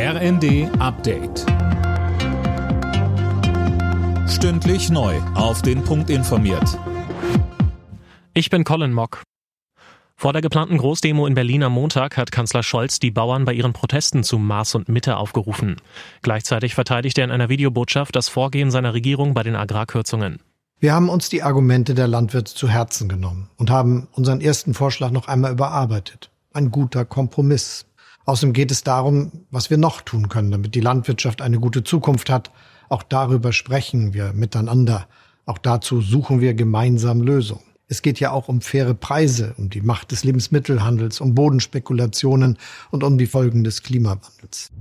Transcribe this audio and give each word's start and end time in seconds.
RND 0.00 0.70
Update. 0.78 1.44
Stündlich 4.30 4.90
neu. 4.90 5.16
Auf 5.34 5.60
den 5.62 5.82
Punkt 5.82 6.08
informiert. 6.08 6.78
Ich 8.32 8.48
bin 8.48 8.62
Colin 8.62 8.92
Mock. 8.92 9.24
Vor 10.14 10.32
der 10.32 10.40
geplanten 10.40 10.78
Großdemo 10.78 11.26
in 11.26 11.34
Berlin 11.34 11.64
am 11.64 11.72
Montag 11.72 12.16
hat 12.16 12.30
Kanzler 12.30 12.62
Scholz 12.62 13.00
die 13.00 13.10
Bauern 13.10 13.44
bei 13.44 13.52
ihren 13.52 13.72
Protesten 13.72 14.22
zu 14.22 14.38
Maß 14.38 14.76
und 14.76 14.88
Mitte 14.88 15.16
aufgerufen. 15.16 15.80
Gleichzeitig 16.22 16.76
verteidigt 16.76 17.18
er 17.18 17.24
in 17.24 17.32
einer 17.32 17.48
Videobotschaft 17.48 18.14
das 18.14 18.28
Vorgehen 18.28 18.70
seiner 18.70 18.94
Regierung 18.94 19.34
bei 19.34 19.42
den 19.42 19.56
Agrarkürzungen. 19.56 20.38
Wir 20.78 20.94
haben 20.94 21.08
uns 21.08 21.28
die 21.28 21.42
Argumente 21.42 21.96
der 21.96 22.06
Landwirte 22.06 22.54
zu 22.54 22.68
Herzen 22.68 23.08
genommen 23.08 23.50
und 23.56 23.68
haben 23.68 24.06
unseren 24.12 24.40
ersten 24.40 24.74
Vorschlag 24.74 25.10
noch 25.10 25.26
einmal 25.26 25.50
überarbeitet. 25.50 26.30
Ein 26.52 26.70
guter 26.70 27.04
Kompromiss. 27.04 27.87
Außerdem 28.28 28.52
geht 28.52 28.70
es 28.70 28.84
darum, 28.84 29.32
was 29.50 29.70
wir 29.70 29.78
noch 29.78 30.02
tun 30.02 30.28
können, 30.28 30.50
damit 30.50 30.74
die 30.74 30.80
Landwirtschaft 30.80 31.40
eine 31.40 31.58
gute 31.58 31.82
Zukunft 31.82 32.28
hat. 32.28 32.50
Auch 32.90 33.02
darüber 33.02 33.54
sprechen 33.54 34.12
wir 34.12 34.34
miteinander. 34.34 35.08
Auch 35.46 35.56
dazu 35.56 36.02
suchen 36.02 36.42
wir 36.42 36.52
gemeinsam 36.52 37.22
Lösungen. 37.22 37.62
Es 37.86 38.02
geht 38.02 38.20
ja 38.20 38.30
auch 38.32 38.48
um 38.48 38.60
faire 38.60 38.92
Preise, 38.92 39.54
um 39.56 39.70
die 39.70 39.80
Macht 39.80 40.12
des 40.12 40.24
Lebensmittelhandels, 40.24 41.22
um 41.22 41.34
Bodenspekulationen 41.34 42.58
und 42.90 43.02
um 43.02 43.16
die 43.16 43.24
Folgen 43.24 43.64
des 43.64 43.82
Klimawandels. 43.82 44.72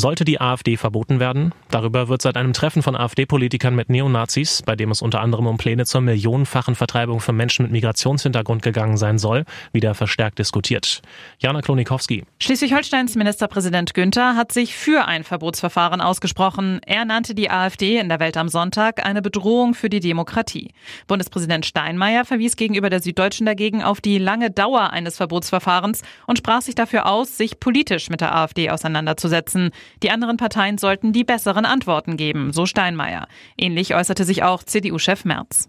Sollte 0.00 0.24
die 0.24 0.40
AfD 0.40 0.78
verboten 0.78 1.20
werden? 1.20 1.52
Darüber 1.70 2.08
wird 2.08 2.22
seit 2.22 2.38
einem 2.38 2.54
Treffen 2.54 2.82
von 2.82 2.96
AfD-Politikern 2.96 3.74
mit 3.74 3.90
Neonazis, 3.90 4.62
bei 4.64 4.74
dem 4.74 4.90
es 4.90 5.02
unter 5.02 5.20
anderem 5.20 5.46
um 5.46 5.58
Pläne 5.58 5.84
zur 5.84 6.00
millionenfachen 6.00 6.74
Vertreibung 6.74 7.20
von 7.20 7.36
Menschen 7.36 7.64
mit 7.64 7.72
Migrationshintergrund 7.72 8.62
gegangen 8.62 8.96
sein 8.96 9.18
soll, 9.18 9.44
wieder 9.74 9.94
verstärkt 9.94 10.38
diskutiert. 10.38 11.02
Jana 11.38 11.60
Klonikowski. 11.60 12.24
Schleswig-Holsteins 12.40 13.14
Ministerpräsident 13.14 13.92
Günther 13.92 14.36
hat 14.36 14.52
sich 14.52 14.74
für 14.74 15.04
ein 15.04 15.22
Verbotsverfahren 15.22 16.00
ausgesprochen. 16.00 16.80
Er 16.86 17.04
nannte 17.04 17.34
die 17.34 17.50
AfD 17.50 17.98
in 17.98 18.08
der 18.08 18.20
Welt 18.20 18.38
am 18.38 18.48
Sonntag 18.48 19.04
eine 19.04 19.20
Bedrohung 19.20 19.74
für 19.74 19.90
die 19.90 20.00
Demokratie. 20.00 20.70
Bundespräsident 21.08 21.66
Steinmeier 21.66 22.24
verwies 22.24 22.56
gegenüber 22.56 22.88
der 22.88 23.02
Süddeutschen 23.02 23.44
dagegen 23.44 23.82
auf 23.82 24.00
die 24.00 24.16
lange 24.16 24.50
Dauer 24.50 24.94
eines 24.94 25.18
Verbotsverfahrens 25.18 26.00
und 26.26 26.38
sprach 26.38 26.62
sich 26.62 26.74
dafür 26.74 27.04
aus, 27.04 27.36
sich 27.36 27.60
politisch 27.60 28.08
mit 28.08 28.22
der 28.22 28.34
AfD 28.34 28.70
auseinanderzusetzen. 28.70 29.72
Die 30.02 30.10
anderen 30.10 30.36
Parteien 30.36 30.78
sollten 30.78 31.12
die 31.12 31.24
besseren 31.24 31.64
Antworten 31.64 32.16
geben, 32.16 32.52
so 32.52 32.66
Steinmeier. 32.66 33.28
Ähnlich 33.56 33.94
äußerte 33.94 34.24
sich 34.24 34.42
auch 34.42 34.62
CDU-Chef 34.62 35.24
Merz. 35.24 35.68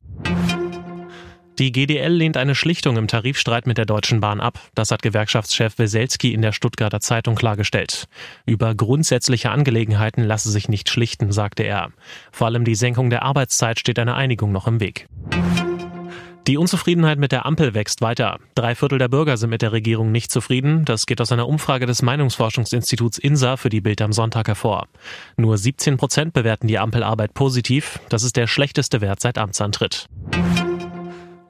Die 1.60 1.72
GDL 1.72 2.12
lehnt 2.12 2.38
eine 2.38 2.56
Schlichtung 2.56 2.98
im 2.98 3.08
Tarifstreit 3.08 3.68
mit 3.68 3.78
der 3.78 3.86
Deutschen 3.86 4.20
Bahn 4.20 4.40
ab. 4.40 4.60
Das 4.74 4.90
hat 4.90 5.04
Gewerkschaftschef 5.04 5.78
Weselski 5.78 6.34
in 6.34 6.42
der 6.42 6.54
Stuttgarter 6.54 7.02
Zeitung 7.02 7.36
klargestellt. 7.36 8.08
Über 8.48 8.74
grundsätzliche 8.74 9.52
Angelegenheiten 9.52 10.24
lasse 10.24 10.50
sich 10.50 10.70
nicht 10.70 10.90
schlichten, 10.90 11.32
sagte 11.32 11.62
er. 11.62 11.92
Vor 12.32 12.48
allem 12.48 12.66
die 12.66 12.74
Senkung 12.74 13.12
der 13.12 13.22
Arbeitszeit 13.22 13.80
steht 13.80 14.00
einer 14.00 14.16
Einigung 14.16 14.52
noch 14.52 14.66
im 14.66 14.80
Weg. 14.80 15.08
Die 16.48 16.58
Unzufriedenheit 16.58 17.20
mit 17.20 17.32
der 17.32 17.46
Ampel 17.46 17.76
wächst 17.76 18.02
weiter. 18.02 18.40
Drei 18.56 18.74
Viertel 18.74 18.98
der 18.98 19.10
Bürger 19.10 19.38
sind 19.38 19.52
mit 19.52 19.62
der 19.62 19.74
Regierung 19.74 20.12
nicht 20.12 20.32
zufrieden. 20.32 20.86
Das 20.86 21.06
geht 21.06 21.22
aus 21.22 21.32
einer 21.32 21.48
Umfrage 21.48 21.86
des 21.86 22.02
Meinungsforschungsinstituts 22.02 23.20
INSA 23.20 23.58
für 23.58 23.70
die 23.70 23.82
Bild 23.82 24.02
am 24.02 24.12
Sonntag 24.12 24.48
hervor. 24.48 24.88
Nur 25.38 25.58
17 25.58 25.98
Prozent 25.98 26.34
bewerten 26.34 26.68
die 26.68 26.80
Ampelarbeit 26.80 27.36
positiv. 27.36 28.00
Das 28.10 28.24
ist 28.24 28.38
der 28.38 28.48
schlechteste 28.48 29.02
Wert 29.02 29.20
seit 29.20 29.38
Amtsantritt. 29.38 30.08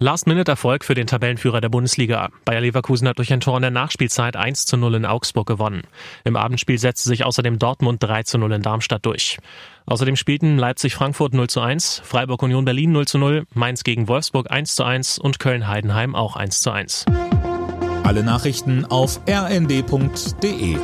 Last-Minute-Erfolg 0.02 0.84
für 0.84 0.96
den 0.96 1.06
Tabellenführer 1.06 1.62
der 1.62 1.70
Bundesliga. 1.70 2.30
Bayer 2.44 2.62
Leverkusen 2.62 3.08
hat 3.08 3.20
durch 3.20 3.32
ein 3.32 3.40
Tor 3.40 3.58
in 3.58 3.62
der 3.62 3.70
Nachspielzeit 3.70 4.36
1 4.36 4.66
zu 4.66 4.76
0 4.76 4.96
in 4.96 5.06
Augsburg 5.06 5.46
gewonnen. 5.46 5.84
Im 6.24 6.36
Abendspiel 6.36 6.80
setzte 6.80 7.08
sich 7.08 7.24
außerdem 7.24 7.60
Dortmund 7.60 8.02
3 8.02 8.24
zu 8.24 8.40
0 8.40 8.52
in 8.54 8.62
Darmstadt 8.64 9.06
durch. 9.06 9.38
Außerdem 9.86 10.16
spielten 10.16 10.58
Leipzig-Frankfurt 10.58 11.36
0 11.36 11.48
zu 11.52 11.62
1, 11.62 12.02
Freiburg-Union 12.04 12.66
Berlin 12.66 12.94
0 12.94 13.08
zu 13.08 13.20
0, 13.20 13.46
Mainz 13.54 13.84
gegen 13.84 14.08
Wolfsburg 14.08 14.50
1 14.50 14.74
zu 14.74 14.84
1 14.84 15.20
und 15.20 15.38
Köln-Heidenheim 15.38 16.16
auch 16.16 16.36
1 16.36 16.62
zu 16.62 16.72
1. 16.72 17.06
Alle 18.04 18.24
Nachrichten 18.24 18.86
auf 18.86 19.22
rnd.de 19.30 20.78